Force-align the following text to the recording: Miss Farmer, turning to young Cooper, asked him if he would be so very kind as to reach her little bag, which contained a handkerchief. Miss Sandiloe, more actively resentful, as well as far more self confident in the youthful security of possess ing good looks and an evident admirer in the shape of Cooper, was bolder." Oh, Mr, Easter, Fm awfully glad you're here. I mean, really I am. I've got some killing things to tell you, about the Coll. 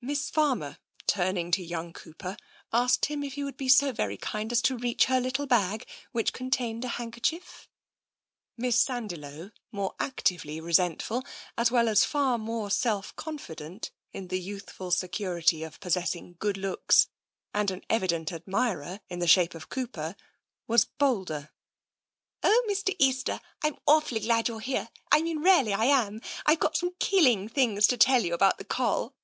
Miss 0.00 0.30
Farmer, 0.30 0.78
turning 1.08 1.50
to 1.50 1.60
young 1.60 1.92
Cooper, 1.92 2.36
asked 2.72 3.06
him 3.06 3.24
if 3.24 3.32
he 3.32 3.42
would 3.42 3.56
be 3.56 3.68
so 3.68 3.90
very 3.90 4.16
kind 4.16 4.52
as 4.52 4.62
to 4.62 4.76
reach 4.78 5.06
her 5.06 5.18
little 5.20 5.46
bag, 5.48 5.84
which 6.12 6.32
contained 6.32 6.84
a 6.84 6.88
handkerchief. 6.94 7.68
Miss 8.56 8.78
Sandiloe, 8.78 9.50
more 9.72 9.96
actively 9.98 10.60
resentful, 10.60 11.24
as 11.58 11.72
well 11.72 11.88
as 11.88 12.04
far 12.04 12.38
more 12.38 12.70
self 12.70 13.16
confident 13.16 13.90
in 14.12 14.28
the 14.28 14.38
youthful 14.38 14.92
security 14.92 15.64
of 15.64 15.80
possess 15.80 16.14
ing 16.14 16.36
good 16.38 16.56
looks 16.56 17.08
and 17.52 17.72
an 17.72 17.82
evident 17.90 18.30
admirer 18.32 19.00
in 19.08 19.18
the 19.18 19.26
shape 19.26 19.56
of 19.56 19.70
Cooper, 19.70 20.14
was 20.68 20.84
bolder." 20.84 21.50
Oh, 22.44 22.64
Mr, 22.70 22.94
Easter, 23.00 23.40
Fm 23.64 23.76
awfully 23.88 24.20
glad 24.20 24.46
you're 24.46 24.60
here. 24.60 24.90
I 25.10 25.20
mean, 25.22 25.40
really 25.40 25.72
I 25.72 25.86
am. 25.86 26.20
I've 26.46 26.60
got 26.60 26.76
some 26.76 26.94
killing 27.00 27.48
things 27.48 27.88
to 27.88 27.96
tell 27.96 28.22
you, 28.24 28.34
about 28.34 28.58
the 28.58 28.64
Coll. 28.64 29.14